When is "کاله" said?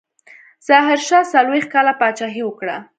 1.73-1.93